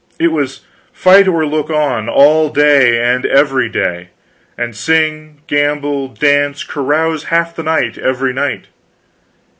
It 0.19 0.29
was 0.31 0.61
fight 0.91 1.27
or 1.27 1.45
look 1.45 1.69
on, 1.69 2.09
all 2.09 2.49
day 2.49 2.99
and 3.03 3.23
every 3.23 3.69
day; 3.69 4.09
and 4.57 4.75
sing, 4.75 5.41
gamble, 5.45 6.07
dance, 6.07 6.63
carouse 6.63 7.25
half 7.25 7.55
the 7.55 7.61
night 7.61 7.99
every 7.99 8.33
night. 8.33 8.65